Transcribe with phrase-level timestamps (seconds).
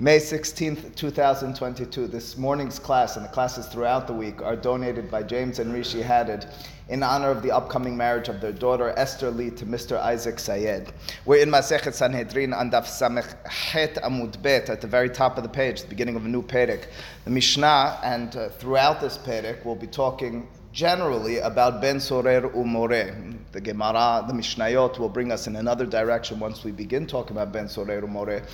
[0.00, 2.08] May 16th, 2022.
[2.08, 6.02] This morning's class and the classes throughout the week are donated by James and Rishi
[6.02, 6.46] Haddad
[6.88, 9.96] in honor of the upcoming marriage of their daughter Esther Lee to Mr.
[10.00, 10.92] Isaac Sayed.
[11.26, 15.44] We're in Masechet Sanhedrin on Daf Samech Het Amud Bet at the very top of
[15.44, 16.86] the page, the beginning of a new Perek.
[17.24, 23.32] The Mishnah and uh, throughout this Perek we'll be talking generally about Ben Sorer Umore.
[23.52, 27.52] The Gemara, the Mishnayot will bring us in another direction once we begin talking about
[27.52, 28.44] Ben Sorer Umore.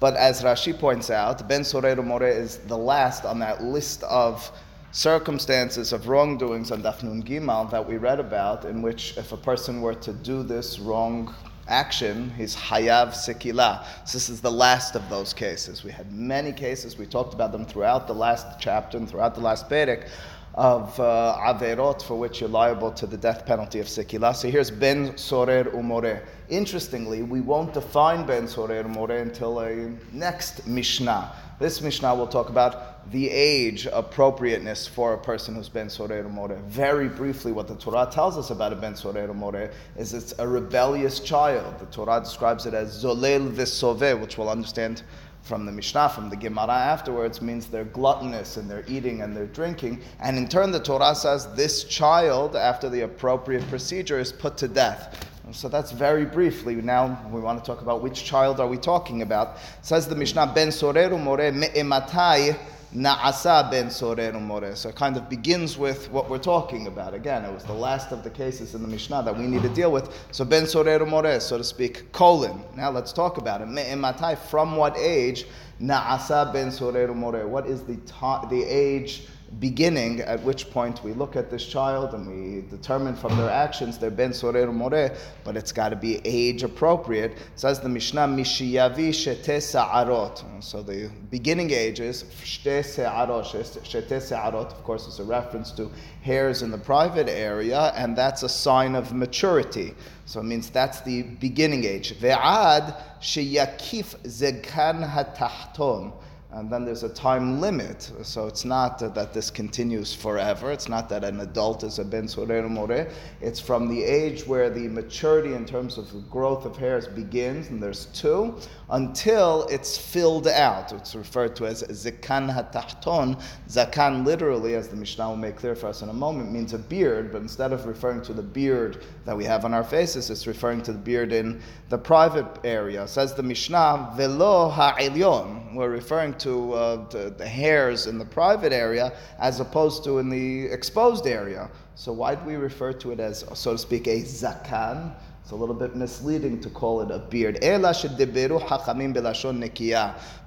[0.00, 4.50] But as Rashi points out, Ben Sorer More is the last on that list of
[4.92, 9.80] circumstances of wrongdoings on Dafnun Gimal that we read about, in which if a person
[9.82, 11.34] were to do this wrong
[11.66, 13.84] action, he's hayav sekila.
[14.06, 15.84] So this is the last of those cases.
[15.84, 19.40] We had many cases, we talked about them throughout the last chapter and throughout the
[19.40, 20.08] last Perek
[20.54, 24.34] of uh, averot for which you're liable to the death penalty of sekila.
[24.34, 26.20] So here's ben sorer umore.
[26.48, 31.32] Interestingly, we won't define ben sorer umore until a next mishnah.
[31.58, 36.60] This mishnah will talk about the age appropriateness for a person who's ben sorer umore.
[36.64, 40.46] Very briefly, what the Torah tells us about a ben sorer umore is it's a
[40.46, 41.78] rebellious child.
[41.78, 45.02] The Torah describes it as zolel v'sove, which we'll understand
[45.42, 49.46] from the Mishnah, from the Gemara afterwards, means they're gluttonous and they're eating and they're
[49.46, 50.02] drinking.
[50.20, 54.68] And in turn, the Torah says this child, after the appropriate procedure, is put to
[54.68, 55.26] death.
[55.52, 56.74] So that's very briefly.
[56.74, 59.56] Now we want to talk about which child are we talking about.
[59.80, 62.58] Says the Mishnah, Ben Soreru More Me'ematai
[62.94, 64.74] Na'asa ben sorer umore.
[64.74, 67.12] So it kind of begins with what we're talking about.
[67.12, 69.68] Again, it was the last of the cases in the Mishnah that we need to
[69.68, 70.10] deal with.
[70.32, 72.62] So ben sorer umore, so to speak, colon.
[72.76, 73.68] Now let's talk about it.
[73.68, 75.46] Me'ematai, from what age?
[75.80, 77.46] Na'asa ben sorer umore.
[77.46, 79.26] What is the, ta- the age
[79.58, 83.98] beginning, at which point we look at this child and we determine from their actions
[83.98, 85.10] they're ben sorer more,
[85.44, 87.32] but it's got to be age appropriate.
[87.32, 90.44] It says the Mishnah, Mishiyavi shete sa'arot.
[90.60, 93.46] So the beginning age is shete sa'arot.
[93.46, 95.90] Shete sa'arot, of course, is a reference to
[96.22, 99.94] hairs in the private area, and that's a sign of maturity.
[100.26, 102.14] So it means that's the beginning age.
[102.20, 106.12] Ve'ad sheyakif zekan hatahton
[106.50, 108.10] and then there's a time limit.
[108.22, 110.72] So it's not that this continues forever.
[110.72, 113.06] It's not that an adult is a ben sorer more.
[113.42, 117.68] It's from the age where the maturity in terms of the growth of hairs begins,
[117.68, 118.56] and there's two,
[118.88, 120.92] until it's filled out.
[120.92, 123.38] It's referred to as zikan hatahton.
[123.68, 126.78] Zakan literally, as the Mishnah will make clear for us in a moment, means a
[126.78, 130.46] beard, but instead of referring to the beard that we have on our faces, it's
[130.46, 131.60] referring to the beard in
[131.90, 133.06] the private area.
[133.06, 135.74] Says the Mishnah, velo ha'ilyon.
[135.74, 140.28] We're referring to, uh, to the hairs in the private area as opposed to in
[140.28, 141.70] the exposed area.
[141.94, 145.14] So why do we refer to it as, so to speak, a zakan?
[145.48, 147.56] It's a little bit misleading to call it a beard.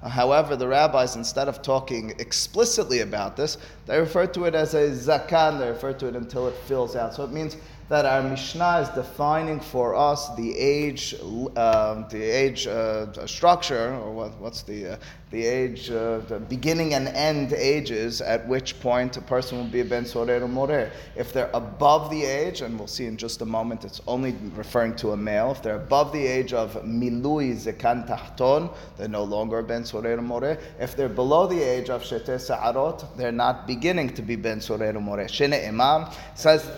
[0.08, 4.90] However, the rabbis, instead of talking explicitly about this, they refer to it as a
[4.90, 5.58] zakan.
[5.58, 7.14] They refer to it until it fills out.
[7.14, 7.56] So it means
[7.88, 11.14] that our Mishnah is defining for us the age,
[11.56, 14.96] uh, the age uh, structure, or what, what's the uh,
[15.32, 19.80] the age, uh, the beginning and end ages at which point a person will be
[19.80, 20.90] a ben sorer or more.
[21.16, 24.94] If they're above the age, and we'll see in just a moment, it's only referring
[24.96, 25.50] to a male.
[25.50, 30.18] If they're above the age of milui zekan tahton, they're no longer a ben sorer
[30.18, 30.58] or more.
[30.78, 34.94] If they're below the age of shete sa'arot, they're not beginning to be ben sorer
[34.94, 35.18] or more.
[35.28, 36.70] Shene Imam says.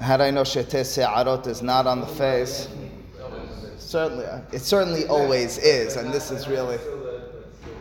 [0.00, 2.68] Had I know Se'arot is not on the face,
[3.76, 6.78] certainly, it certainly always is, and this is really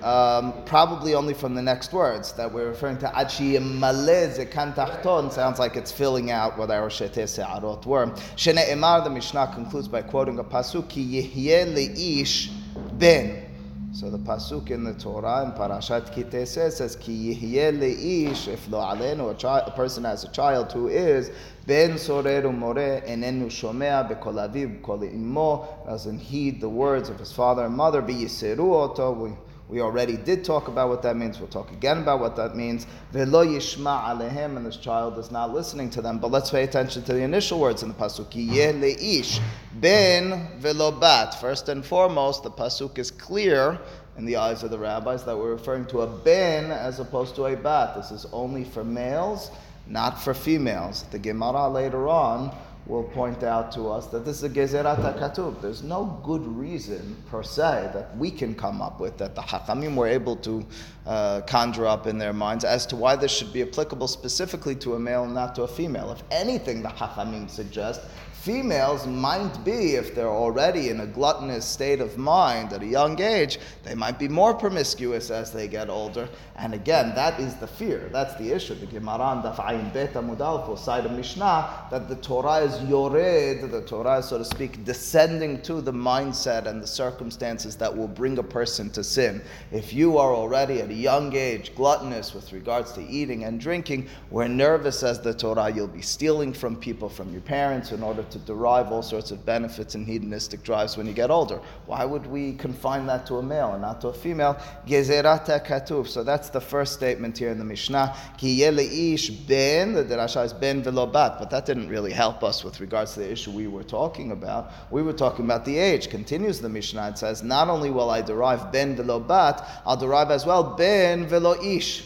[0.03, 3.07] um, probably only from the next words that we're referring to.
[3.07, 8.07] Tachton sounds like it's filling out what our Shete Se'arot were.
[8.36, 12.51] Shene Emar, the Mishnah concludes by quoting a pasuk, Ki Yihye Le'ish
[12.97, 13.49] Ben.
[13.91, 18.79] So the pasuk in the Torah in Parashat Kitese says, "Ki yihyeh leish if lo
[18.79, 21.31] alenu a, person has a child who is
[21.66, 27.31] ben sorer umore enenu shomea bekol aviv kol imo doesn't heed the words of his
[27.31, 29.36] father and mother be oto."
[29.69, 31.39] We, already did talk about what that means.
[31.39, 32.88] We'll talk again about what that means.
[33.12, 36.18] Velo yishma alehem, and this child is not listening to them.
[36.18, 38.33] But let's pay attention to the initial words in the pasuk.
[38.33, 38.81] Yeh mm-hmm.
[38.81, 39.39] leish
[39.75, 41.39] ben velo bat.
[41.39, 43.80] First and foremost, the pasuk is clear
[44.18, 47.45] in the eyes of the rabbis that we're referring to a ben as opposed to
[47.45, 47.95] a bat.
[47.95, 49.51] This is only for males,
[49.86, 51.04] not for females.
[51.12, 52.56] The Gemara later on
[52.89, 55.62] will point out to us that this is a Gezerat HaKatuv.
[55.62, 59.95] There's no good reason per se that we can come up with, that the Hakamim
[59.95, 60.65] were able to
[61.06, 64.95] uh, conjure up in their minds as to why this should be applicable specifically to
[64.95, 66.12] a male not to a female.
[66.12, 68.01] If anything, the Hakamim suggest
[68.41, 73.19] Females might be, if they're already in a gluttonous state of mind at a young
[73.19, 76.30] age, they might be more promiscuous as they get older.
[76.56, 78.09] And again, that is the fear.
[78.13, 78.75] That's the issue.
[78.75, 83.69] The Gemara and Daf'ayin Beta Mudal will cite a Mishnah that the Torah is yored,
[83.71, 88.07] the Torah is, so to speak, descending to the mindset and the circumstances that will
[88.07, 89.42] bring a person to sin.
[89.74, 94.07] If you are already at a young age gluttonous with regards to eating and drinking,
[94.31, 98.24] we're nervous as the Torah, you'll be stealing from people, from your parents, in order
[98.31, 101.60] to derive all sorts of benefits and hedonistic drives when you get older.
[101.86, 104.60] Why would we confine that to a male and not to a female?
[104.88, 106.08] Gezerata katuv.
[106.08, 108.16] So that's the first statement here in the Mishnah.
[108.38, 112.80] Ki ish ben, the derasha is ben velobat, but that didn't really help us with
[112.80, 114.72] regards to the issue we were talking about.
[114.92, 116.10] We were talking about the age.
[116.10, 117.10] Continues the Mishnah.
[117.10, 121.62] It says, not only will I derive ben velobat, I'll derive as well ben velo
[121.62, 122.06] ish.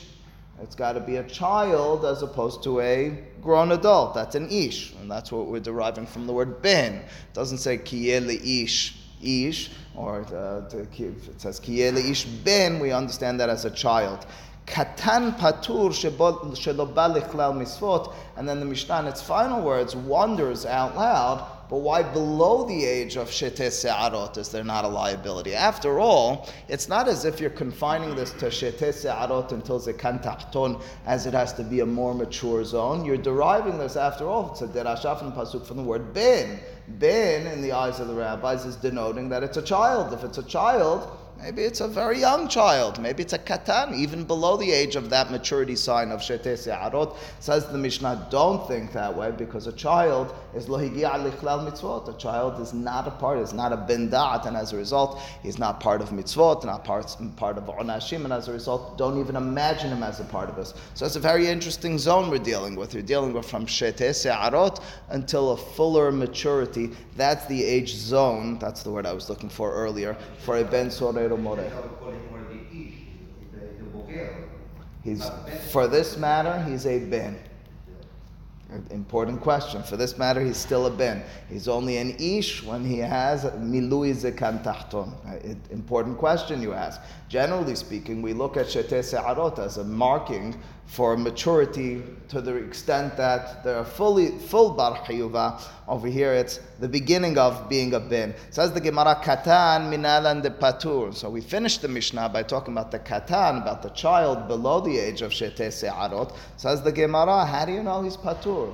[0.61, 4.15] It's got to be a child as opposed to a grown adult.
[4.15, 6.95] That's an ish, and that's what we're deriving from the word ben.
[6.95, 12.79] It doesn't say kiyele ish ish, or uh, it says kiyele ish ben.
[12.79, 14.25] We understand that as a child.
[14.65, 21.79] Katan patur shelo misfot, and then the Mishnah its final words wonders out loud but
[21.79, 25.55] why below the age of Shete Se'arot is there not a liability?
[25.55, 30.79] After all, it's not as if you're confining this to Shete Se'arot until Zekan Tahton,
[31.07, 33.03] as it has to be a more mature zone.
[33.03, 36.59] You're deriving this, after all, it's a derashaf and pasuk from the word ben.
[36.87, 40.13] Ben, in the eyes of the rabbis, is denoting that it's a child.
[40.13, 41.09] If it's a child,
[41.41, 43.01] Maybe it's a very young child.
[43.01, 47.17] Maybe it's a katan, even below the age of that maturity sign of shete se'arot.
[47.41, 52.07] Says the Mishnah, don't think that way because a child is lohigia lichlal mitzvot.
[52.07, 55.59] A child is not a part, is not a bendat, and as a result, he's
[55.59, 59.35] not part of mitzvot, not part, part of onashim, and as a result, don't even
[59.35, 60.73] imagine him as a part of us.
[60.93, 62.93] So it's a very interesting zone we're dealing with.
[62.93, 66.91] We're dealing with from shete se'arot until a fuller maturity.
[67.17, 70.89] That's the age zone, that's the word I was looking for earlier, for a ben
[75.03, 75.29] He's,
[75.71, 77.37] for this matter, he's a ben.
[78.89, 79.83] Important question.
[79.83, 81.23] For this matter, he's still a ben.
[81.47, 85.13] He's only an ish when he has milui zekan tahton.
[85.27, 86.99] Uh, important question you ask.
[87.29, 93.17] Generally speaking, we look at shete se'arot as a marking for maturity to the extent
[93.17, 95.61] that they're fully full bar chiyuva.
[95.87, 98.35] Over here, it's the beginning of being a bin.
[98.51, 101.13] Says the Gemara, katan minalan de patur.
[101.13, 104.97] So we finished the Mishnah by talking about the katan, about the child below the
[104.97, 106.35] age of shete se'arot.
[106.57, 108.73] Says the Gemara, how do you know he's patur?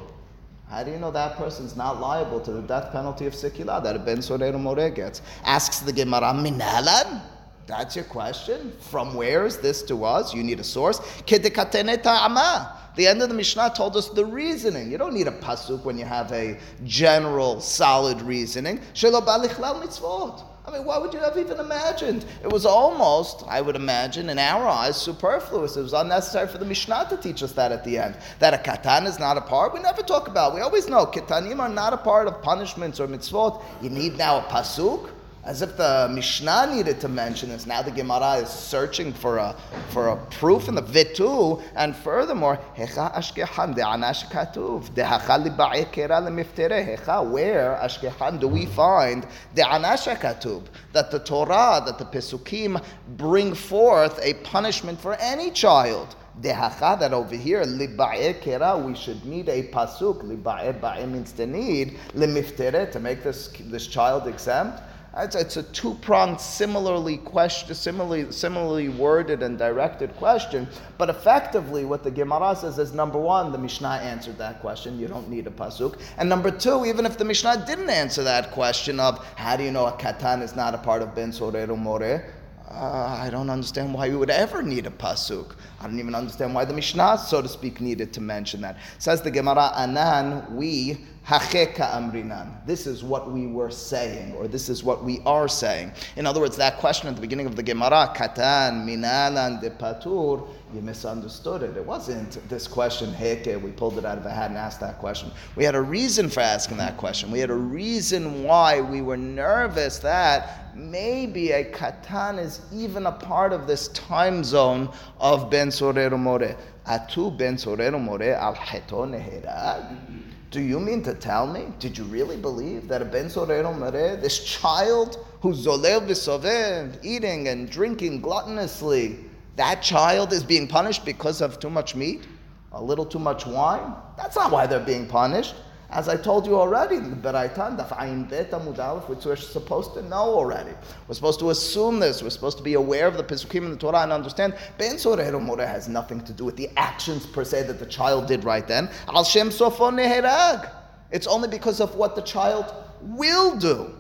[0.69, 3.95] How do you know that person's not liable to the death penalty of sikila that
[3.95, 5.21] a ben sorer more gets?
[5.44, 7.21] Asks the Gemara, minalan.
[7.69, 8.74] That's your question.
[8.80, 10.33] From where is this to us?
[10.33, 11.00] You need a source.
[11.27, 14.89] The end of the Mishnah told us the reasoning.
[14.92, 18.80] You don't need a pasuk when you have a general, solid reasoning.
[18.80, 22.25] I mean, why would you have even imagined?
[22.44, 25.77] It was almost, I would imagine, in our eyes, superfluous.
[25.77, 28.18] It was unnecessary for the Mishnah to teach us that at the end.
[28.39, 29.75] That a katan is not a part.
[29.75, 30.56] We never talk about.
[30.56, 33.63] We always know katanim are not a part of punishments or mitzvot.
[33.83, 35.12] You need now a pasuk
[35.50, 37.66] as if the Mishnah needed to mention this.
[37.66, 39.56] Now the Gemara is searching for a
[39.90, 46.80] for a proof in the Vitu, and furthermore, Hecha Ashkehan de'anash katuv de'hacha liba'ekera lemiftere.
[46.88, 49.25] Hecha, where Ashkehan do we find
[49.56, 52.80] de'anash katuv that the Torah, that the Pesukim
[53.18, 56.15] bring forth a punishment for any child?
[56.41, 60.24] Dehacha, that over here, liba'e kera, we should need a pasuk.
[60.24, 64.84] Liba'e ba'e means to need, lemiftere, to make this, this child exempt.
[65.21, 70.67] It's, a two pronged, similarly question, similarly, similarly worded and directed question.
[70.97, 74.97] But effectively, what the Gemara says is number one, the Mishnah answered that question.
[74.99, 75.99] You don't need a pasuk.
[76.17, 79.71] And number two, even if the Mishnah didn't answer that question of how do you
[79.71, 82.23] know a katan is not a part of ben sorero more,
[82.71, 85.55] uh, I don't understand why we would ever need a pasuk.
[85.81, 88.77] I don't even understand why the Mishnah, so to speak, needed to mention that.
[88.99, 90.99] Says the Gemara, Anan, we,
[91.29, 92.65] hacheka amrinan.
[92.65, 95.91] This is what we were saying, or this is what we are saying.
[96.15, 100.48] In other words, that question at the beginning of the Gemara, katan, minalan, de patur,
[100.74, 101.77] you misunderstood it.
[101.77, 104.98] It wasn't this question, heke, we pulled it out of a hat and asked that
[104.98, 105.29] question.
[105.55, 107.29] We had a reason for asking that question.
[107.29, 113.12] We had a reason why we were nervous that maybe a katan is even a
[113.12, 116.55] part of this time zone of Ben Sorero More.
[116.88, 120.25] Atu Ben Sorero More al Heto Neherag.
[120.51, 121.68] Do you mean to tell me?
[121.77, 127.50] Did you really believe that a ben sorero mereh, this child who's zolel v'soved, eating
[127.50, 129.25] and drinking gluttonously,
[129.58, 132.24] that child is being punished because of too much meat,
[132.72, 133.94] a little too much wine?
[134.18, 135.53] That's not why they're being punished.
[135.91, 140.03] As I told you already, the Beraitan, Daf Ayin Bet Amud which we're supposed to
[140.03, 140.69] know already.
[141.08, 142.22] We're supposed to assume this.
[142.22, 145.67] We're supposed to be aware of the Pesukim in the Torah and understand Ben Soreh
[145.67, 148.88] has nothing to do with the actions per se that the child did right then.
[149.08, 150.72] Al Shem Sofon Neherag.
[151.12, 153.96] It's only because of what the child will do.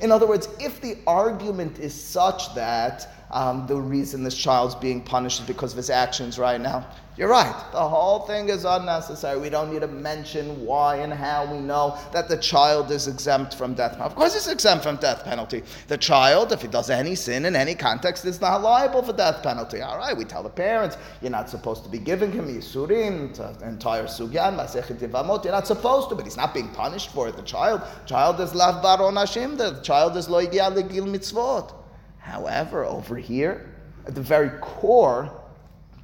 [0.00, 5.02] In other words, if the argument is such that um, the reason this child's being
[5.02, 6.86] punished is because of his actions right now,
[7.18, 7.54] you're right.
[7.72, 9.38] The whole thing is unnecessary.
[9.38, 13.54] We don't need to mention why and how we know that the child is exempt
[13.54, 14.12] from death penalty.
[14.12, 15.62] Of course, he's exempt from death penalty.
[15.88, 19.42] The child, if he does any sin in any context, is not liable for death
[19.42, 19.82] penalty.
[19.82, 24.04] All right, we tell the parents, you're not supposed to be giving him yisurim, entire
[24.04, 25.44] sugyan, masechet yevamot.
[25.44, 27.36] You're not supposed to, but he's not being punished for it.
[27.36, 29.58] The child, child is lav baron hashim.
[29.58, 31.72] The child is lo legil mitzvot.
[32.18, 33.68] However, over here,
[34.06, 35.32] at the very core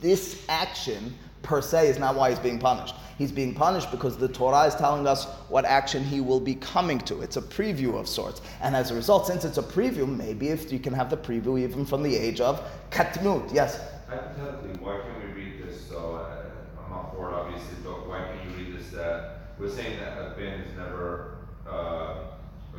[0.00, 2.94] this action per se is not why he's being punished.
[3.16, 6.98] He's being punished because the Torah is telling us what action he will be coming
[7.00, 7.20] to.
[7.20, 8.40] It's a preview of sorts.
[8.60, 11.58] And as a result, since it's a preview, maybe if you can have the preview
[11.58, 13.52] even from the age of katnut.
[13.52, 13.80] Yes?
[14.08, 15.84] Hypothetically, why can't we read this?
[15.88, 19.68] So uh, I'm not for it, obviously, but why can't you read this that we're
[19.68, 22.14] saying that a bin is never, uh,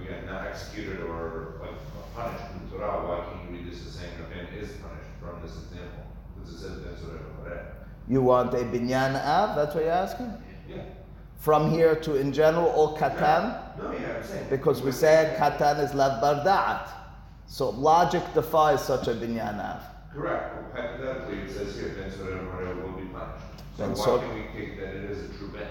[0.10, 1.78] again, not executed or like
[2.16, 3.06] punished in the Torah?
[3.08, 6.06] Why can't you read this as saying a bin is punished from this example?
[8.08, 9.56] You want a binyan av?
[9.56, 10.34] That's what you're asking?
[10.68, 10.82] Yeah.
[11.38, 13.78] From here to in general, all katan?
[13.78, 14.48] No, yeah, I'm saying.
[14.50, 16.90] Because we said katan is lav barda'at.
[17.46, 19.84] So logic defies such a binyan av.
[20.12, 20.56] Correct.
[20.56, 23.46] Well, hypothetically, it says here, ben soreh will be punished.
[23.78, 25.68] So Ben why sor- can we take that it is a true ben?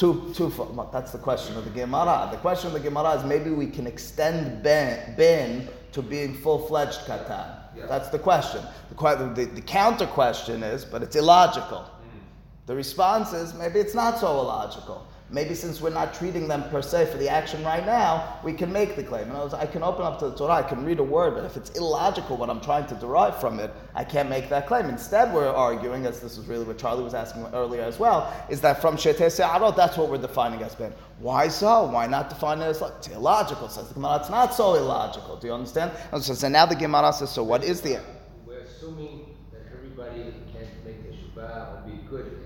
[0.00, 0.50] Two, two,
[0.90, 2.26] that's the question of the Gemara.
[2.30, 7.00] The question of the Gemara is maybe we can extend ben, ben to being full-fledged
[7.00, 7.54] katan.
[7.76, 7.84] Yeah.
[7.84, 8.62] That's the question.
[8.88, 11.80] The, the, the, counter question is, but it's illogical.
[11.80, 12.20] Mm.
[12.64, 15.06] The response is maybe it's not so illogical.
[15.32, 18.72] Maybe since we're not treating them per se for the action right now, we can
[18.72, 19.32] make the claim.
[19.32, 21.56] Words, I can open up to the Torah, I can read a word, but if
[21.56, 24.86] it's illogical what I'm trying to derive from it, I can't make that claim.
[24.86, 28.60] Instead, we're arguing, as this is really what Charlie was asking earlier as well, is
[28.62, 30.92] that from Sheteh Se'arot, that's what we're defining as Ben.
[31.20, 31.86] Why so?
[31.86, 33.68] Why not define it as like, it's illogical?
[33.68, 35.36] Says the Gemara, it's not so illogical.
[35.36, 35.92] Do you understand?
[36.10, 38.00] And so, so now the Gemara says, so what is the.
[38.44, 42.40] We're assuming that everybody can make the Shubah or be good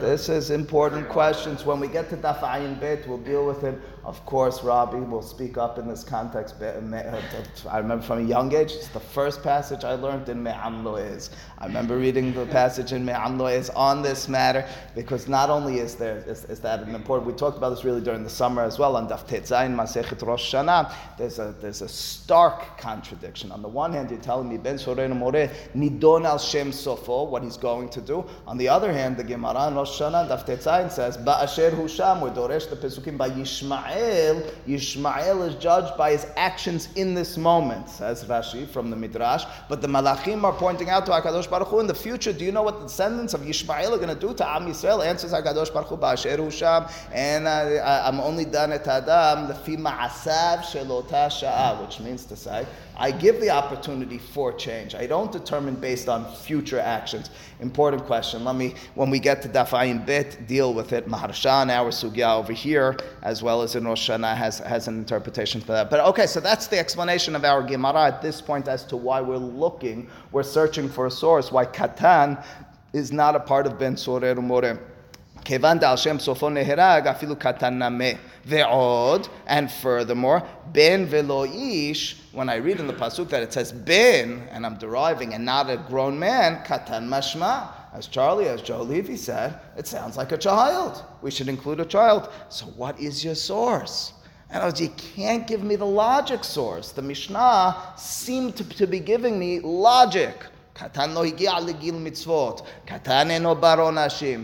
[0.00, 1.64] this is important questions.
[1.64, 3.80] When we get to Daf Ayin Bet, we'll deal with it.
[4.06, 6.54] Of course, Rabbi will speak up in this context.
[6.62, 7.20] Uh, uh,
[7.68, 10.86] I remember from a young age, it's the first passage I learned in Me'am.
[10.86, 13.40] I remember reading the passage in Me'am
[13.74, 17.58] on this matter because not only is there is, is, that an important, we talked
[17.58, 20.94] about this really during the summer as well on Daf Tetzayin Masechet Rosh Hashanah.
[21.18, 23.50] There's a, there's a stark contradiction.
[23.50, 27.42] On the one hand, you're telling me Ben Soreinu More Nidon al Shem Sofo, what
[27.42, 28.24] he's going to do.
[28.46, 32.70] On the other hand, the Gemara in Rosh Hashanah, Daf says, Ba'asher Husham, we Doresh
[32.70, 38.24] the Pesukim by Yishmael Yishmael, Yishmael is judged by his actions in this moment, says
[38.24, 39.44] Rashi from the Midrash.
[39.68, 42.52] But the Malachim are pointing out to HaKadosh Baruch Hu in the future, do you
[42.52, 45.04] know what the descendants of Yishmael are going to do to Am Yisrael?
[45.04, 50.60] Answers HaKadosh Baruch Hu, Ba'asher Husham, and uh, I'm only done at Adam, lefi ma'asav
[50.60, 52.66] shelota which means to say,
[52.98, 54.94] I give the opportunity for change.
[54.94, 57.30] I don't determine based on future actions.
[57.60, 58.42] Important question.
[58.44, 61.06] Let me, when we get to Dafayin Bit, deal with it.
[61.06, 65.61] Maharshan, our sugya over here, as well as in Rosh Hashanah, has, has an interpretation
[65.61, 65.89] for that.
[65.89, 69.21] But okay, so that's the explanation of our Gemara at this point as to why
[69.21, 72.43] we're looking, we're searching for a source, why Katan
[72.93, 74.77] is not a part of Ben Sorer Umoreh.
[75.43, 78.05] כיוון דעל שם סופו נהרג, אפילו קטן נמה.
[78.45, 83.71] ועוד, and furthermore, ben velo ish, when I read in the pasuk that it says
[83.71, 87.67] ben, and I'm deriving, and not a grown man, katan mashma.
[87.96, 91.02] As Charlie, as Joe Levy said, it sounds like a child.
[91.22, 92.28] We should include a child.
[92.50, 94.12] So what is your source?
[94.50, 96.92] And I was, you can't give me the logic source.
[96.92, 100.34] The Mishnah seemed to, to be giving me logic.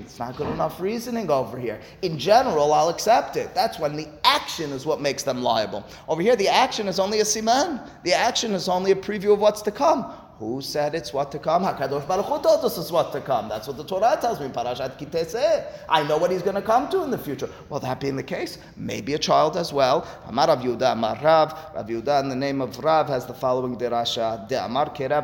[0.07, 1.79] It's not good enough reasoning over here.
[2.01, 3.55] In general, I'll accept it.
[3.55, 5.85] That's when the action is what makes them liable.
[6.09, 7.87] Over here, the action is only a siman.
[8.03, 10.11] The action is only a preview of what's to come.
[10.43, 11.63] Who said it's what to come?
[11.63, 13.49] Hakadosh Baruch Hu told us it's what to come.
[13.49, 15.65] That's what the Torah tells me in Parashat Kiteseh.
[15.89, 17.49] I know what he's going to come to in the future.
[17.69, 20.05] Well, that being the case, maybe a child as well.
[20.27, 21.53] Amar Rav Yehuda, Amar Rav.
[21.77, 25.23] Rav Yehuda in the name of Rav has the following derasha: De Amar Kera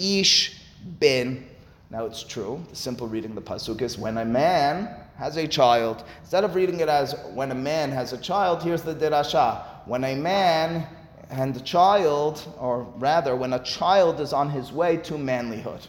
[0.00, 0.60] ish
[0.98, 1.46] ben.
[1.88, 2.64] Now it's true.
[2.68, 6.02] The simple reading the pasuk is when a man has a child.
[6.22, 9.62] Instead of reading it as when a man has a child, here's the dirasha.
[9.86, 10.88] When a man
[11.32, 15.86] and a child, or rather, when a child is on his way to manlyhood.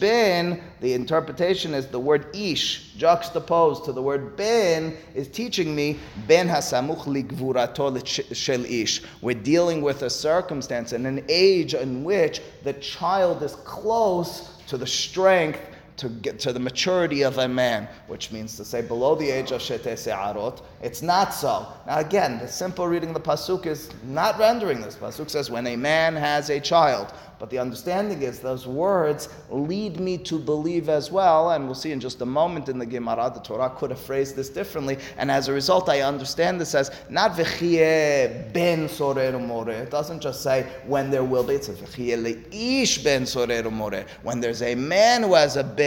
[0.00, 5.98] ben, the interpretation is the word ish, juxtaposed to the word ben, is teaching me
[6.26, 9.02] ben hasamuch ligvurato shel ish.
[9.22, 14.76] We're dealing with a circumstance and an age in which the child is close to
[14.76, 15.60] the strength
[15.96, 19.50] to get to the maturity of a man, which means to say below the age
[19.50, 20.62] of shete se'arot.
[20.82, 21.66] It's not so.
[21.86, 24.96] Now again, the simple reading of the pasuk is not rendering this.
[24.96, 27.12] Pasuk says when a man has a child.
[27.38, 31.92] But the understanding is those words lead me to believe as well, and we'll see
[31.92, 35.30] in just a moment in the Gemara, the Torah could have phrased this differently, and
[35.30, 39.68] as a result, I understand this as not v'chie ben sorer more.
[39.68, 44.06] It doesn't just say when there will be, it's v'chie leish ben sorer more.
[44.22, 45.85] When there's a man who has a ben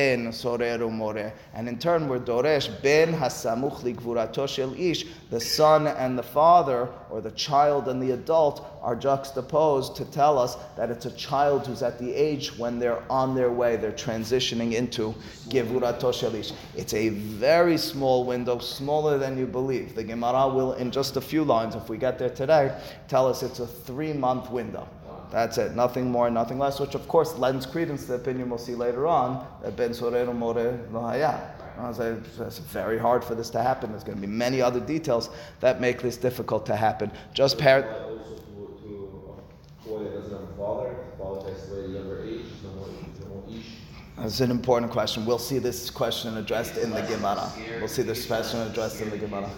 [1.53, 6.89] and in turn we're doresh ben hasamuch likvurato shel ish, the son and the father,
[7.09, 11.67] or the child and the adult, are juxtaposed to tell us that it's a child
[11.67, 15.13] who's at the age when they're on their way, they're transitioning into
[15.49, 16.53] Gevurato Shelish.
[16.75, 19.95] It's a very small window, smaller than you believe.
[19.95, 22.75] The Gemara will, in just a few lines, if we get there today,
[23.07, 24.87] tell us it's a three month window.
[25.31, 25.75] That's it.
[25.75, 29.05] Nothing more, nothing less, which of course lends credence to the opinion we'll see later
[29.07, 31.39] on that Ben Sorero More Lohaya.
[32.41, 33.91] It's very hard for this to happen.
[33.91, 37.11] There's going to be many other details that make this difficult to happen.
[37.33, 37.85] Just parrot
[39.89, 42.87] boy that doesn't have father, the father passes away at a younger age, no more,
[43.21, 43.65] no more ish.
[44.17, 45.25] That's an important question.
[45.25, 47.51] We'll see this question addressed in the Gemara.
[47.79, 49.49] We'll see this question addressed in the Gemara.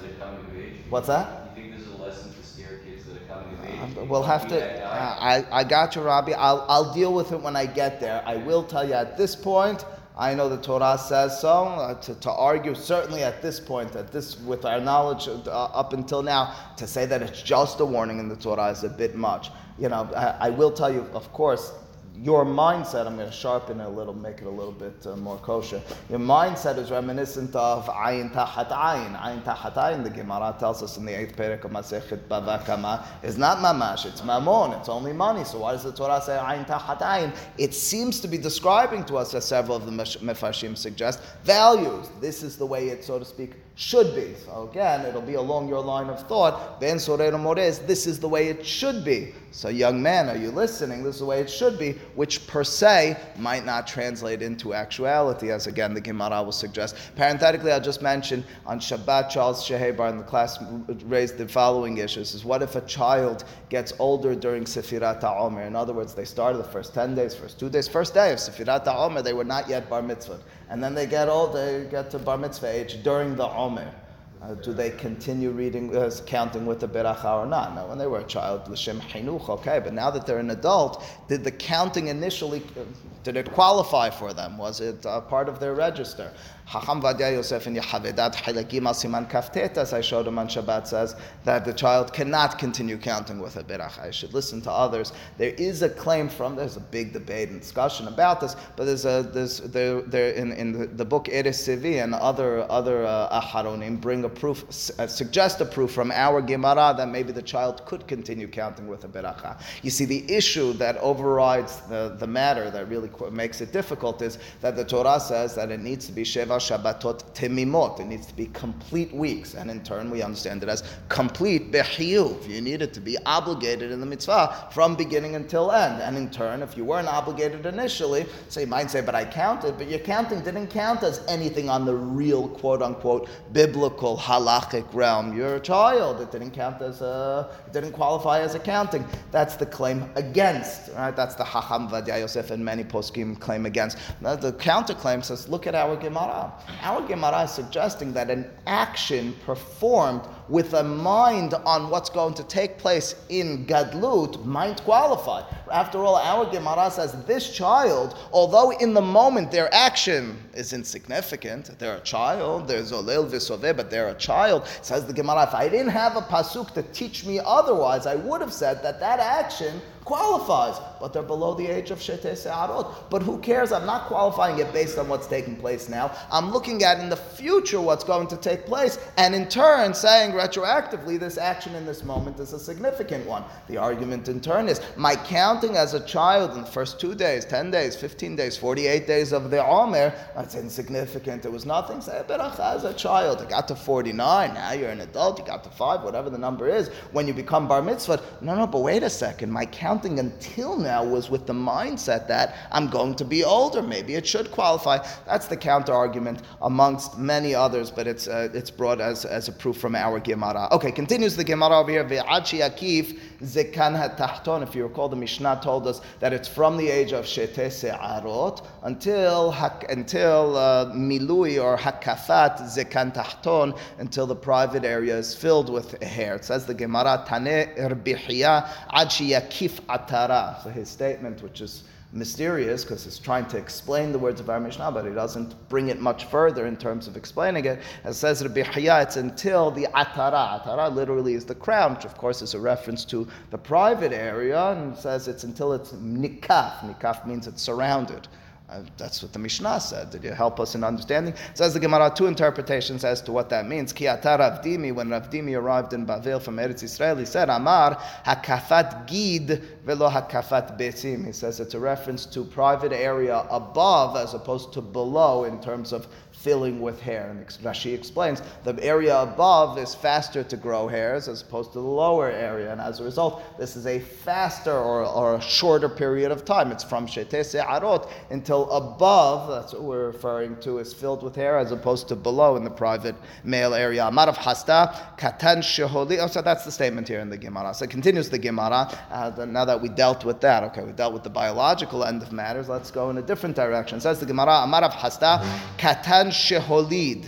[0.90, 1.52] What's that?
[1.56, 3.80] You think there's a lesson to scare kids that are coming of age?
[3.80, 4.84] Uh, we'll have to.
[4.84, 6.34] Uh, I, I got you, Robbie.
[6.34, 8.24] I'll, I'll deal with it when I get there.
[8.26, 9.86] I will tell you at this point.
[10.18, 11.50] I know the Torah says so.
[11.50, 15.94] Uh, to, to argue, certainly at this point, at this with our knowledge uh, up
[15.94, 19.16] until now, to say that it's just a warning in the Torah is a bit
[19.16, 19.50] much
[19.82, 21.74] you know, I, I, will tell you, of course,
[22.22, 25.16] your mindset, I'm going to sharpen it a little, make it a little bit uh,
[25.16, 25.82] more kosher.
[26.08, 29.20] Your mindset is reminiscent of ayin tahat ayin.
[29.20, 33.08] Ayin tahat ayin, the Gemara tells us in the eighth perek of Masechet Bava Kama,
[33.24, 35.44] is not mamash, it's mamon, it's only money.
[35.44, 37.36] So why does the Torah say ayin tahat ayin?
[37.58, 42.10] It seems to be describing to us, as several of the Mefarshim suggest, values.
[42.20, 44.34] This is the way it, so to speak, should be.
[44.46, 46.80] So again, it'll be along your line of thought.
[46.80, 49.34] Ben Sorero Mores, this is the way it should be.
[49.54, 51.04] So, young man, are you listening?
[51.04, 55.52] This is the way it should be, which per se might not translate into actuality,
[55.52, 56.96] as again the Gemara will suggest.
[57.18, 60.58] Parenthetically, I'll just mention on Shabbat, Charles Shehebar in the class
[61.04, 65.68] raised the following issues: is what if a child gets older during Sefirat HaOmer?
[65.68, 68.40] In other words, they started the first 10 days, first two days, first day of
[68.40, 70.40] Sefirat HaOmer, they were not yet bar mitzvah.
[70.72, 73.94] And then they get old, they get to bar mitzvah age during the Omer.
[74.42, 77.76] Uh, do they continue reading, uh, counting with the beracha or not?
[77.76, 81.04] Now, when they were a child, l'shem chinuch, okay, but now that they're an adult,
[81.28, 82.84] did the counting initially, uh,
[83.24, 84.58] did it qualify for them?
[84.58, 86.32] Was it uh, part of their register?
[86.72, 90.48] Hacham Ovadia Yosef in Yechaveh Da'at Halakim al Siman Kaftet, as I showed him on
[90.48, 94.00] Shabbat, says that the child cannot continue counting with a berach.
[94.00, 95.12] I should listen to others.
[95.38, 99.04] There is a claim from, there's a big debate and discussion about this, but there's
[99.04, 103.42] a, there's, there, there in, in the, the book Eretz Tzvi and other, other uh,
[103.42, 104.64] Aharonim bring a proof,
[104.98, 109.04] uh, suggest a proof from our Gemara that maybe the child could continue counting with
[109.04, 109.60] a beracha.
[109.82, 114.38] You see, the issue that overrides the, the matter that really makes it difficult is
[114.62, 118.00] that the Torah says that it needs to be Sheva Shabbatot Temimot.
[118.00, 119.56] It needs to be complete weeks.
[119.56, 122.48] And in turn, we understand it as complete Behiyuv.
[122.48, 126.02] You need it to be obligated in the mitzvah from beginning until end.
[126.02, 129.78] And in turn, if you weren't obligated initially, so you might say, but I counted,
[129.78, 135.36] but your counting didn't count as anything on the real quote unquote biblical halachic realm.
[135.36, 136.22] You're a child.
[136.22, 139.06] It didn't count as a, it didn't qualify as accounting.
[139.32, 141.16] That's the claim against, right?
[141.16, 143.98] That's the Hacham Ovadia Yosef and many poskim claim against.
[144.22, 146.51] Now, the counterclaim says, look at our Gemara.
[146.82, 152.44] Our Gemara is suggesting that an action performed with a mind on what's going to
[152.44, 155.42] take place in Gadlut might qualify.
[155.72, 161.80] After all, our Gemara says this child, although in the moment their action is insignificant,
[161.80, 164.68] they're a child, they're Zolel but they're a child.
[164.82, 168.42] Says the Gemara, if I didn't have a pasuk to teach me otherwise, I would
[168.42, 173.10] have said that that action qualifies, but they're below the age of Shete Se'arot.
[173.10, 173.72] But who cares?
[173.72, 176.12] I'm not qualifying it based on what's taking place now.
[176.32, 180.34] I'm looking at in the future what's going to take place, and in turn saying,
[180.42, 183.44] retroactively, this action in this moment is a significant one.
[183.68, 187.46] The argument in turn is my counting as a child in the first two days,
[187.46, 191.46] 10 days, 15 days, 48 days of the Omer, that's insignificant.
[191.46, 192.02] It was nothing.
[192.02, 193.42] Say beracha as a child.
[193.42, 194.54] I got to 49.
[194.54, 195.40] Now you're an adult.
[195.40, 196.90] You got to five, whatever the number is.
[197.12, 199.52] When you become bar mitzvah, no, no, but wait a second.
[199.52, 203.82] My counting until now was with the mindset that I'm going to be older.
[203.82, 205.06] Maybe it should qualify.
[205.26, 209.52] That's the counter argument amongst many others, but it's uh, it's brought as, as a
[209.52, 210.68] proof from our Gemara.
[210.72, 212.04] Okay, continues the Gemara over here.
[212.04, 214.64] Ve'achi akif zekan hatahton.
[214.64, 218.66] If you recall, the Mishnah told us that it's from the age of shete se'arot
[218.84, 219.52] until
[219.90, 226.36] until uh, milui or hakafat zekan tahton until the private area is filled with hair.
[226.36, 230.64] It says the Gemara tane irbihiya ad yakif atara.
[230.64, 234.60] So his statement, which is mysterious because it's trying to explain the words of our
[234.60, 237.80] Mishnah, but it doesn't bring it much further in terms of explaining it.
[238.04, 240.64] As says Rabbi Chaya, it's until the atara.
[240.64, 244.72] Atara literally is the crown, which of course is a reference to the private area,
[244.72, 246.80] and it says it's until it's nikaf.
[246.80, 248.28] Nikaf means it's surrounded.
[248.72, 250.12] Uh, that's what the Mishnah said.
[250.12, 251.34] Did you help us in understanding?
[251.56, 253.92] Says the Gemara, two interpretations as to what that means.
[253.92, 257.96] Ki Rav Dimi, when Rav Dimi arrived in Bavel from Eretz Israel, he said, Amar
[258.26, 261.26] hakafat gid velo hakafat besim.
[261.26, 265.92] He says it's a reference to private area above as opposed to below in terms
[265.92, 266.08] of
[266.44, 267.30] filling with hair.
[267.30, 271.86] And Rashi explains the area above is faster to grow hairs as opposed to the
[271.86, 272.72] lower area.
[272.72, 276.72] And as a result, this is a faster or, or a shorter period of time.
[276.72, 281.58] It's from Shete Se'arot until above, that's what we're referring to, is filled with hair
[281.60, 284.02] as opposed to below in the private male area.
[284.04, 286.18] Amarav Hisda, Katan Sheholi.
[286.20, 287.74] Oh, so that's the statement here in the Gemara.
[287.74, 288.90] So it continues the Gemara.
[289.12, 292.32] Uh, now that we dealt with that, okay, we dealt with the biological end of
[292.32, 294.00] matters, let's go in a different direction.
[294.00, 295.46] Says the Gemara, Amarav Hisda,
[295.78, 297.26] Katan sheholid.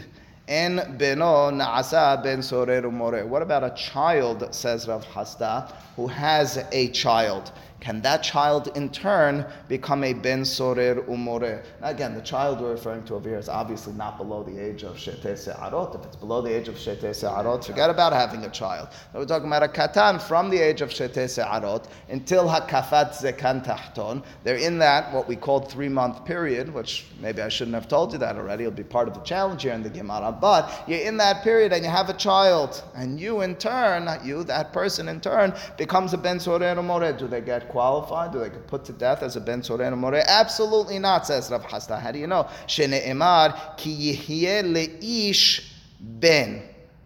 [0.47, 3.25] En beno naasa ben sorer more.
[3.25, 7.51] What about a child, says Rav Hisda, who has a child?
[7.83, 11.61] Can that child in turn become a ben sorer umore?
[11.81, 14.95] Again, the child we're referring to over here is obviously not below the age of
[14.95, 15.93] shete se'arot.
[15.93, 18.87] If it's below the age of shete se'arot, forget about having a child.
[19.13, 24.23] we're talking about a katan from the age of shete se'arot until hakafat zekan tahton.
[24.45, 28.13] They're in that, what we call three month period, which maybe I shouldn't have told
[28.13, 28.63] you that already.
[28.63, 30.31] It'll be part of the challenge here in the Gemara.
[30.31, 34.23] But you're in that period and you have a child, and you in turn, not
[34.23, 37.17] you, that person in turn, becomes a ben sorer umore.
[37.17, 38.31] Do they get qualified?
[38.31, 40.15] Do they get put to death as a ben soren more?
[40.15, 41.99] Absolutely not, says Rav Hisda.
[41.99, 42.47] How do you know?
[42.67, 46.61] Shene emar ki yihye leish ben.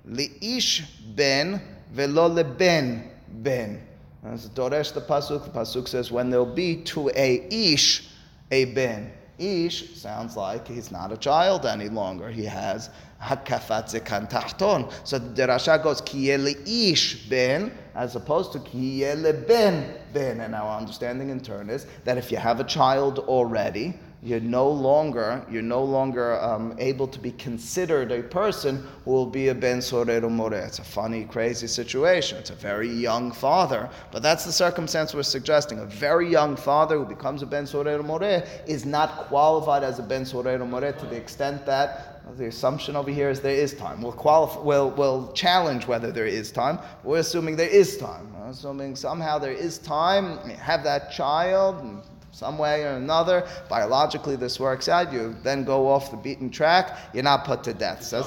[0.06, 0.84] Leish
[1.16, 3.82] ben velo leben ben.
[4.26, 8.10] As Doresh the Pasuk, the Pasuk says, when there'll be to a ish,
[8.52, 9.12] a ben.
[9.40, 12.30] Ish sounds like he's not a child any longer.
[12.30, 14.92] He has tahton.
[15.04, 19.02] So the Rasha goes, ki ish ben, as opposed to ki
[19.48, 20.42] ben ben.
[20.42, 24.68] And our understanding in turn is that if you have a child already, you're no
[24.68, 29.56] longer you're no longer um, able to be considered a person who will be a
[29.56, 30.54] ben sorero more.
[30.54, 32.40] It's a funny, crazy situation.
[32.40, 35.80] It's a very young father, but that's the circumstance we're suggesting.
[35.80, 40.04] A very young father who becomes a ben sorero more is not qualified as a
[40.04, 44.02] ben sorero more to the extent that the assumption over here is there is time.
[44.02, 46.80] We'll, qualify, we'll, we'll challenge whether there is time.
[47.04, 48.34] We're assuming there is time.
[48.34, 50.38] We're assuming somehow there is time.
[50.50, 53.48] Have that child, in some way or another.
[53.70, 55.14] Biologically, this works out.
[55.14, 56.98] You then go off the beaten track.
[57.14, 58.04] You're not put to death.
[58.04, 58.24] So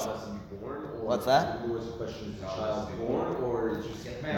[1.02, 1.60] what's that?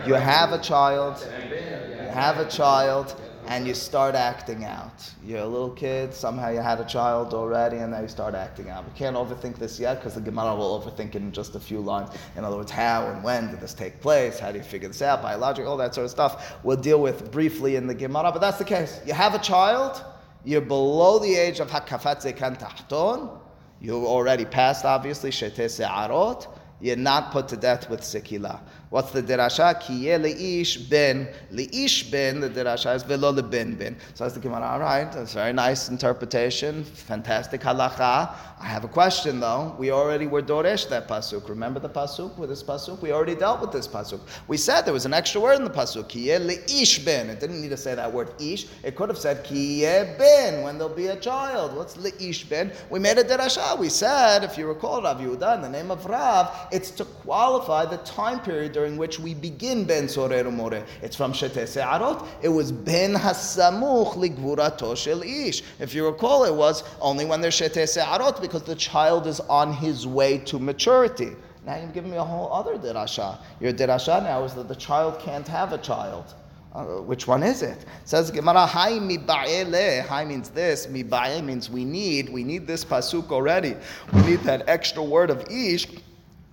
[0.07, 1.27] You have a child.
[1.51, 3.17] You have a child
[3.53, 5.13] and you start acting out.
[5.23, 8.71] You're a little kid, somehow you had a child already, and now you start acting
[8.71, 8.83] out.
[8.87, 11.79] We can't overthink this yet because the Gemara will overthink it in just a few
[11.81, 12.09] lines.
[12.35, 14.39] In other words, how and when did this take place?
[14.39, 15.21] How do you figure this out?
[15.21, 16.55] Biological, all that sort of stuff.
[16.65, 19.03] We'll deal with briefly in the Gemara, but that's the case.
[19.05, 20.03] You have a child,
[20.47, 23.39] you're below the age of Hakafat Zekan Tahton,
[23.83, 26.47] you already passed, obviously, Shete Se'arot,
[26.81, 28.61] you're not put to death with Sekila.
[28.93, 29.81] What's the derasha?
[29.81, 31.27] Ki leish ben.
[31.51, 33.97] Leish ben, the derasha is velo ben ben.
[34.13, 34.67] So that's the Gemara.
[34.67, 36.85] All right, that's very nice interpretation.
[36.85, 38.35] Fantastic halacha.
[38.61, 39.75] I have a question though.
[39.79, 41.49] We already were doresh that pasuk.
[41.49, 43.01] Remember the pasuk with this pasuk?
[43.01, 44.21] We already dealt with this pasuk.
[44.47, 46.11] We said there was an extra word in the pasuk.
[46.11, 47.31] Ki leish ben.
[47.31, 48.67] It didn't need to say that word ish.
[48.85, 49.85] It could have said ki
[50.19, 51.75] ben when there'll be a child.
[51.75, 52.71] What's leish ben?
[52.91, 53.79] We made a derasha.
[53.79, 57.87] We said, if you recall, Rav Yehuda, in the name of Rav, it's to qualify
[57.87, 60.83] the time period during which we begin Ben Sorer More.
[61.03, 62.27] It's from Shete Se'arot.
[62.43, 65.63] It was Ben Hasamuch Ligvurato Shel Ish.
[65.79, 69.73] If you recall, it was only when there's Shete Se'arot because the child is on
[69.73, 71.31] his way to maturity.
[71.65, 73.39] Now you've given me a whole other dirasha.
[73.61, 76.35] Your dirasha now is that the child can't have a child.
[76.75, 77.79] Uh, which one is it?
[77.79, 80.03] it says Gemara, Hai le.
[80.03, 80.89] Hai means this.
[80.89, 82.31] Miba'e means we need.
[82.31, 83.77] We need this pasuk already.
[84.13, 85.87] We need that extra word of ish.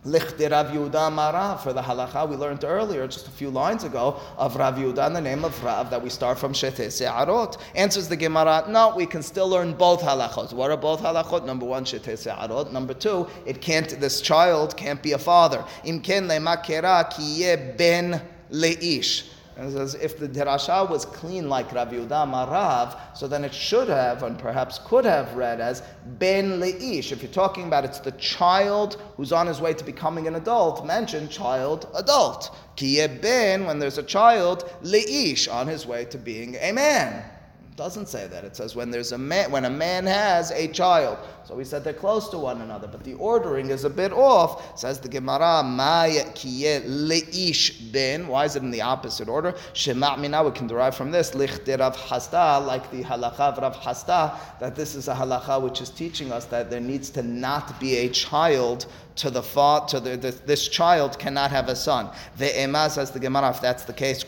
[0.05, 4.17] Lichte Rav Yehuda Mara for the halacha we learned earlier, just a few lines ago,
[4.37, 7.57] of Rav Yehuda the name of Rav that we start from Shete Se'arot.
[7.75, 10.53] Answers the Gemara, no, we can still learn both halachot.
[10.53, 11.45] What are both halachot?
[11.45, 12.71] Number one, Shete Se'arot.
[12.71, 13.89] Number two, it can't.
[13.99, 15.65] This child can't be a father.
[15.83, 19.25] Imken lemakera kiye ben leish.
[19.59, 23.89] And says if the derasha was clean like Rabbi Yehuda Marav, so then it should
[23.89, 25.83] have and perhaps could have read as
[26.17, 27.11] ben leish.
[27.11, 30.85] If you're talking about it's the child who's on his way to becoming an adult,
[30.85, 32.55] mention child adult.
[32.77, 37.25] Kiye ben when there's a child leish on his way to being a man
[37.79, 38.43] doesn't say that.
[38.43, 41.17] It says when there's a man, when a man has a child.
[41.49, 44.77] So we said they're close to one another, but the ordering is a bit off.
[44.79, 48.27] Says the Gemara, Maya kiye leish ben.
[48.27, 49.55] Why is it in the opposite order?
[49.73, 50.43] Shema mina.
[50.43, 54.75] We can derive from this lichte Rav Hisda, like the halacha of Rav Hisda, that
[54.75, 58.09] this is a halacha which is teaching us that there needs to not be a
[58.09, 58.85] child
[59.19, 62.09] to the fa- to the, the, this child cannot have a son.
[62.37, 64.23] Ve'ema says the Gemara, if that's the case,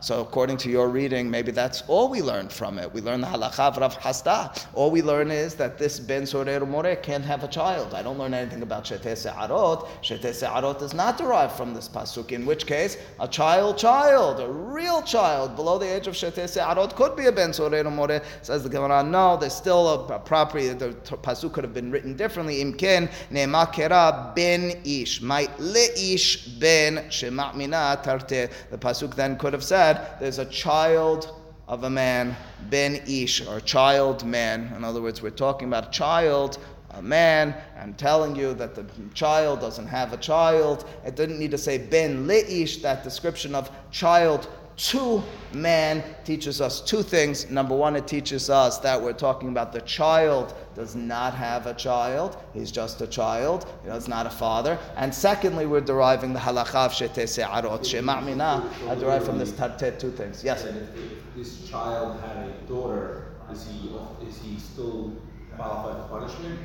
[0.00, 2.92] So according to your reading, maybe that's all we learned from it.
[2.92, 4.66] We learn the halacha of Rav Hisda.
[4.74, 7.94] All we learn is that this ben sorer moreh can't have a child.
[7.94, 9.88] I don't learn anything about shete se'arot.
[10.02, 14.48] Shete se'arot is not derived from this pasuk, in which case a child child, a
[14.48, 18.22] real child below the age of shete se'arot could be a ben sorer moreh.
[18.42, 20.90] Says the Gemara, no, there's still a, a property, the
[21.26, 22.56] pasuk could have been written differently.
[22.62, 28.50] Imken ne'makera ben ish, might le'ish ben shema'mina tarte.
[28.70, 31.37] The pasuk then could have said, there's a child
[31.68, 32.34] of a man,
[32.68, 34.72] ben ish, or child man.
[34.74, 36.58] In other words, we're talking about a child
[36.92, 37.54] a man.
[37.80, 40.88] I'm telling you that the child doesn't have a child.
[41.04, 46.80] It didn't need to say ben leish, that description of child to man teaches us
[46.80, 47.50] two things.
[47.50, 51.74] Number one, it teaches us that we're talking about the child does not have a
[51.74, 52.36] child.
[52.54, 53.66] He's just a child.
[53.84, 54.78] He's not a father.
[54.96, 57.82] And secondly, we're deriving the halacha of shete se'arot.
[57.82, 60.44] Shema'mina, I derive from this tartet two things.
[60.44, 60.64] Yes?
[60.64, 63.90] And if, if this child had a daughter, is he,
[64.24, 65.12] is he still
[65.56, 66.60] qualified for punishment?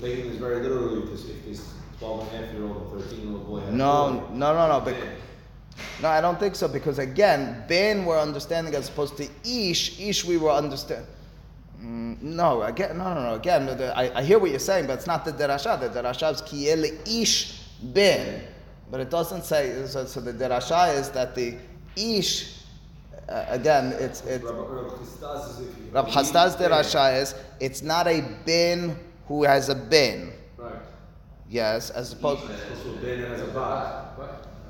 [0.00, 3.20] Taking this very literally because if this 12 and a half year old or 13
[3.20, 4.96] year old boy had no, no, no, no, no.
[6.00, 10.00] No, I don't think so because again, Ben we're understanding as opposed to Ish.
[10.00, 11.06] Ish we were understanding.
[11.82, 13.34] Mm, no, again, no, no, no.
[13.34, 15.80] Again, the, I, I, hear what you're saying, but it's not the derasha.
[15.80, 18.44] The derasha is kiel ish ben,
[18.88, 19.84] but it doesn't say.
[19.86, 21.56] So, so the derasha is that the
[21.96, 22.60] ish.
[23.28, 24.44] Uh, again, it's it's.
[24.44, 30.32] Rav Hisda's derasha is it's not a bin who has a bin.
[30.56, 30.74] Right.
[31.48, 32.42] Yes, as opposed.
[32.42, 34.12] to bin has a bat.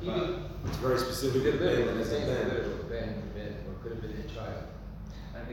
[0.01, 1.61] It's very specific.
[1.61, 3.32] Ben has a ben.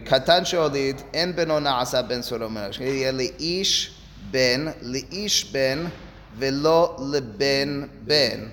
[0.04, 2.80] קטן שהוליד, אין בנו נעשה בן סורו מלך.
[2.80, 3.94] יהיה לאיש
[4.30, 5.84] בן, לאיש בן,
[6.38, 8.48] ולא לבן בן.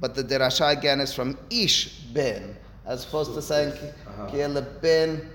[0.00, 3.72] But the derasha again is from ish ben, as opposed to saying
[4.30, 4.38] ki
[4.82, 5.30] ben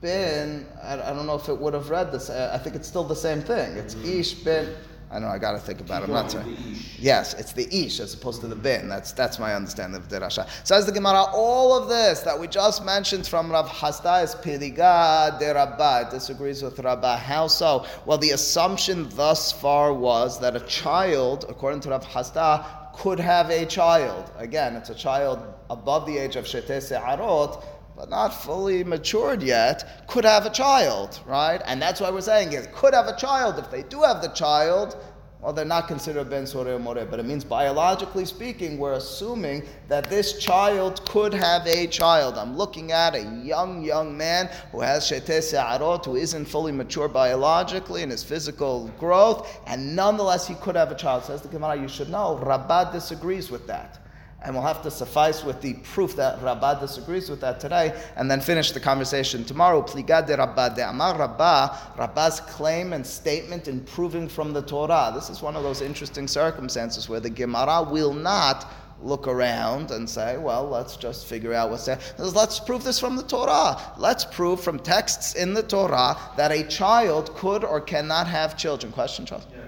[0.00, 0.66] ben.
[0.82, 2.30] I, I don't know if it would have read this.
[2.30, 3.76] I, I think it's still the same thing.
[3.76, 4.74] It's ish ben.
[5.11, 5.27] I don't know.
[5.27, 6.05] I got to think about it.
[6.05, 6.55] I'm not saying.
[6.97, 8.87] Yes, it's the ish as opposed to the bin.
[8.87, 10.47] That's that's my understanding of the Rasha.
[10.65, 11.25] Says the Gemara.
[11.33, 16.07] All of this that we just mentioned from Rav Hisda is piriga de Rabbah.
[16.07, 17.17] It disagrees with Rabbah.
[17.17, 17.85] How so?
[18.05, 23.49] Well, the assumption thus far was that a child, according to Rav Hisda, could have
[23.49, 24.31] a child.
[24.37, 27.61] Again, it's a child above the age of shete se'arot
[28.01, 31.61] but not fully matured yet, could have a child, right?
[31.67, 33.59] And that's why we're saying it could have a child.
[33.59, 34.97] If they do have the child,
[35.39, 40.09] well, they're not considered ben sore more, but it means biologically speaking, we're assuming that
[40.09, 42.39] this child could have a child.
[42.39, 47.07] I'm looking at a young, young man who has shete se'arot, who isn't fully mature
[47.07, 51.25] biologically in his physical growth, and nonetheless he could have a child.
[51.25, 54.00] Says the Gemara, you should know, Rabbah disagrees with that
[54.43, 58.29] and we'll have to suffice with the proof that Rabbah disagrees with that today, and
[58.29, 59.81] then finish the conversation tomorrow.
[59.81, 65.11] Pligad de Rabbah de Amar Rabbah, Rabbah's claim and statement in proving from the Torah.
[65.13, 68.71] This is one of those interesting circumstances where the Gemara will not
[69.03, 71.99] look around and say, well, let's just figure out what's there.
[72.17, 73.79] Let's prove this from the Torah.
[73.97, 78.91] Let's prove from texts in the Torah that a child could or cannot have children.
[78.91, 79.45] Question, Charles?
[79.51, 79.61] Yeah.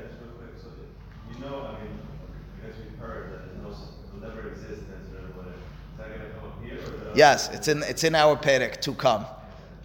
[7.16, 9.26] Yes, it's in it's in our perek to come.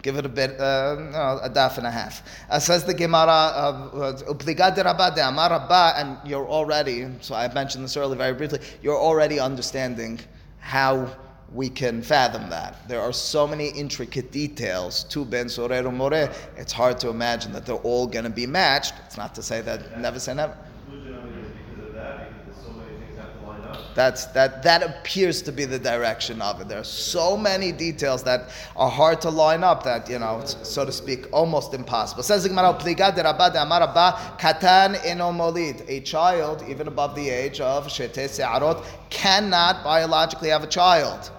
[0.01, 2.23] Give it a bit, uh, a daf and a half.
[2.49, 3.91] Uh, says the Gemara,
[4.29, 8.59] Upligad de Rabba de Amar and you're already, so I mentioned this earlier very briefly,
[8.81, 10.21] you're already understanding
[10.59, 11.09] how
[11.51, 12.87] we can fathom that.
[12.87, 17.65] There are so many intricate details to Ben Sorero More, it's hard to imagine that
[17.65, 18.93] they're all going to be matched.
[19.05, 20.55] It's not to say that never say never.
[20.85, 23.88] Conclusion of it is because of that, because so many things have to line up.
[23.99, 26.69] That's that that appears to be the direction of it.
[26.69, 30.85] There are so many details that are hard to line up that, you know, so
[30.85, 32.23] to speak, almost impossible.
[32.23, 36.87] Says the Gemara, "Pliga de Rabba de Amar Rabba, katan eno molid." A child, even
[36.87, 41.29] above the age of shete se'arot, cannot biologically have a child.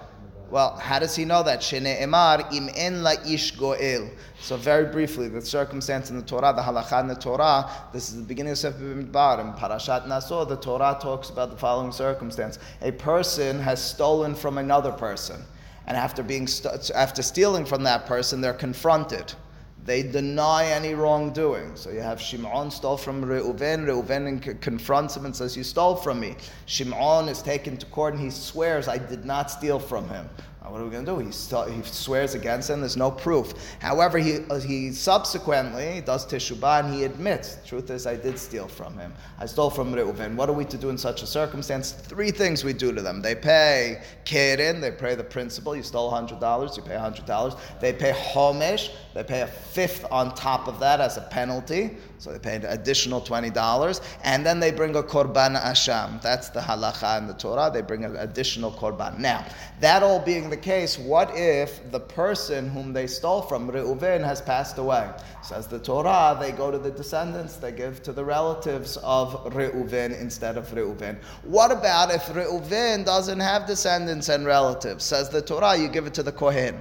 [0.51, 1.61] Well, how does he know that?
[1.61, 4.09] Shene emar im en la ish goel.
[4.41, 8.17] So very briefly, the circumstance in the Torah, the halakha in the Torah, this is
[8.17, 9.39] the beginning of Sefer Bimidbar.
[9.39, 14.57] In Parashat Naso, the Torah talks about the following circumstance: a person has stolen from
[14.57, 15.41] another person,
[15.87, 19.33] and after being st- after stealing from that person, they're confronted.
[19.83, 21.75] They deny any wrongdoing.
[21.75, 23.85] So you have Shimon stole from Reuven.
[23.85, 26.35] Reuven confronts him and says, "You stole from me."
[26.67, 30.29] Shimon is taken to court and he swears, "I did not steal from him."
[30.61, 31.17] Uh, What are we going to do?
[31.17, 32.81] He, he swears against him.
[32.81, 33.53] There's no proof.
[33.79, 38.67] However, he, uh, he subsequently does teshubah and he admits, truth is, I did steal
[38.67, 39.13] from him.
[39.39, 40.35] I stole from Reuven.
[40.35, 41.91] What are we to do in such a circumstance?
[41.91, 43.21] Three things we do to them.
[43.21, 45.75] They pay keren, they pay the principal.
[45.75, 47.59] You stole $100, you pay $100.
[47.79, 51.97] They pay homesh, they pay a fifth on top of that as a penalty.
[52.21, 54.01] So they an additional $20.
[54.23, 56.21] And then they bring a korban asham.
[56.21, 57.71] That's the halacha in the Torah.
[57.73, 59.17] They bring an additional korban.
[59.17, 59.43] Now,
[59.79, 64.39] that all being the case, what if the person whom they stole from, Reuven, has
[64.39, 65.09] passed away?
[65.41, 70.15] Says the Torah, they go to the descendants, they give to the relatives of Reuven
[70.21, 71.17] instead of Reuven.
[71.41, 75.03] What about if Reuven doesn't have descendants and relatives?
[75.03, 76.79] Says the Torah, you give it to the Kohen.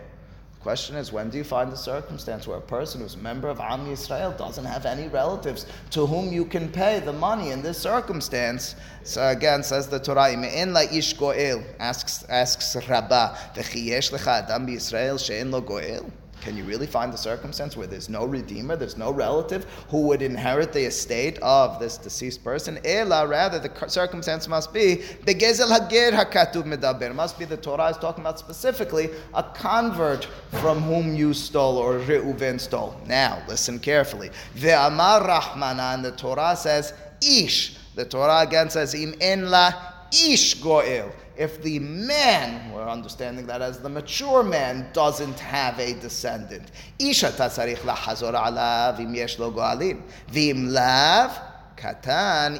[0.62, 3.60] Question is, when do you find a circumstance where a person who's a member of
[3.60, 7.78] Am Yisrael doesn't have any relatives to whom you can pay the money in this
[7.78, 8.74] circumstance?
[9.02, 14.42] So again, says the Torah, "Me'en la ish goel," asks asks Rabbah, "V'chi yesh lecha
[14.42, 16.04] adam b'Yisrael she'en lo goel."
[16.40, 20.22] Can you really find a circumstance where there's no redeemer, there's no relative who would
[20.22, 22.78] inherit the estate of this deceased person?
[22.84, 27.14] Ela, rather, the circumstance must be begezel hagir hakatuv medaber.
[27.14, 30.24] Must be the Torah is talking about specifically a convert
[30.60, 32.98] from whom you stole or Reuven stole.
[33.06, 34.30] Now, listen carefully.
[34.56, 37.76] Ve'amar Rahmana, and the Torah says ish.
[37.94, 39.72] The Torah again says im en la
[40.12, 45.94] ish goel if the man, we're understanding that as the mature man, doesn't have a
[45.94, 46.70] descendant.
[46.98, 50.02] Isha tasarich lahazor alav im yesh lo goalim.
[50.30, 51.34] V'im lav,
[51.79, 52.55] קטן,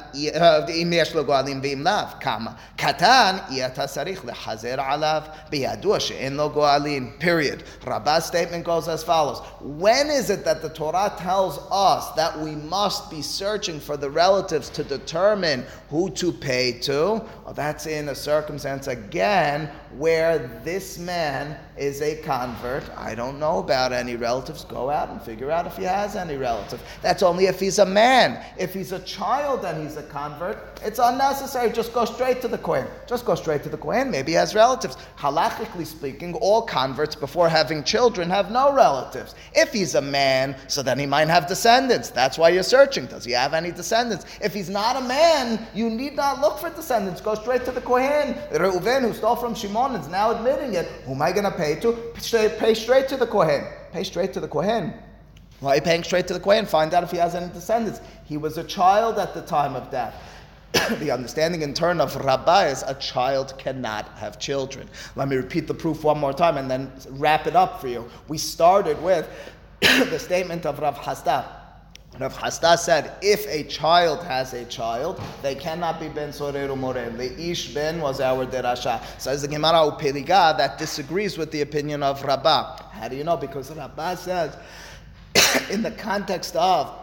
[0.68, 2.50] אם יש לו גואלים ואם לאו, כמה?
[2.76, 7.86] קטן, יהיה אתה צריך לחזר עליו בידוע שאין לו גואלים, period.
[7.86, 9.38] Rabbah's statement goes as follows.
[9.60, 14.10] When is it that the Torah tells us that we must be searching for the
[14.10, 17.00] relatives to determine who to pay to?
[17.44, 22.83] Well, that's in a circumstance, again, where this man is a convert.
[22.97, 24.63] I don't know about any relatives.
[24.65, 26.83] Go out and figure out if he has any relatives.
[27.01, 28.43] That's only if he's a man.
[28.57, 31.71] If he's a child and he's a convert, it's unnecessary.
[31.71, 32.87] Just go straight to the Kohen.
[33.07, 34.11] Just go straight to the Kohen.
[34.11, 34.97] Maybe he has relatives.
[35.17, 39.35] Halachically speaking, all converts before having children have no relatives.
[39.53, 42.09] If he's a man, so then he might have descendants.
[42.09, 43.07] That's why you're searching.
[43.07, 44.25] Does he have any descendants?
[44.41, 47.21] If he's not a man, you need not look for descendants.
[47.21, 48.35] Go straight to the Kohen.
[48.51, 50.85] Reuven, who stole from Shimon, is now admitting it.
[51.05, 51.93] Who am I going to pay to?
[52.59, 53.65] Pay straight to the Kohen.
[53.91, 54.93] Pay straight to the Kohen.
[55.59, 56.65] Why are you paying straight to the Kohen?
[56.65, 58.01] Find out if he has any descendants.
[58.25, 60.15] He was a child at the time of death.
[60.99, 64.87] the understanding in turn of Rabbah is a child cannot have children.
[65.15, 68.09] Let me repeat the proof one more time and then wrap it up for you.
[68.27, 69.29] We started with
[69.81, 71.60] the statement of Rav Hisda.
[72.21, 77.17] Rav Hisda said, if a child has a child, they cannot be ben sorer umoreh.
[77.17, 79.01] The ish ben was our derasha.
[79.19, 82.83] Says the Gemara Upeliga that disagrees with the opinion of Rabbah.
[82.91, 83.37] How do you know?
[83.37, 84.55] Because Rabbah says,
[85.71, 86.95] in the context of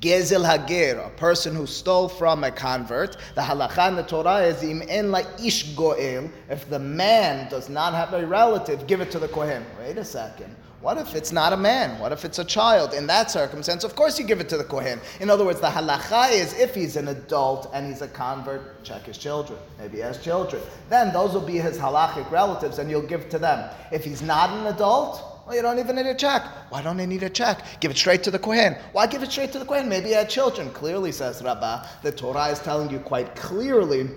[0.00, 4.62] Gezel Hagir, a person who stole from a convert, the halacha in the Torah is
[4.62, 6.30] im en la ish goel.
[6.48, 9.64] If the man does not have a relative, give it to the kohen.
[9.80, 10.54] Wait a second.
[10.80, 11.98] What if it's not a man?
[11.98, 12.94] What if it's a child?
[12.94, 15.00] In that circumstance, of course you give it to the kohen.
[15.18, 19.02] In other words, the halacha is if he's an adult and he's a convert, check
[19.02, 19.58] his children.
[19.80, 20.62] Maybe he has children.
[20.88, 23.68] Then those will be his halachic relatives, and you'll give to them.
[23.90, 26.44] If he's not an adult, well, you don't even need a check.
[26.68, 27.64] Why don't they need a check?
[27.80, 28.76] Give it straight to the Kohen.
[28.92, 29.88] Why give it straight to the Kohen?
[29.88, 30.70] Maybe he had children.
[30.70, 34.10] Clearly, says Rabbah, the Torah is telling you quite clearly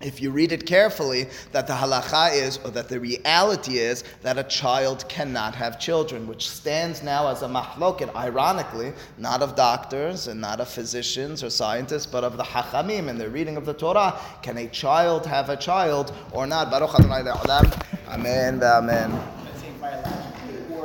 [0.00, 4.38] if you read it carefully, that the halacha is, or that the reality is, that
[4.38, 10.28] a child cannot have children, which stands now as a mahloket, ironically, not of doctors
[10.28, 13.74] and not of physicians or scientists, but of the hachamim in the reading of the
[13.74, 14.18] Torah.
[14.42, 16.70] Can a child have a child or not?
[16.70, 17.22] Baruch Adonai
[18.08, 18.62] Amen.
[18.62, 20.29] Amen.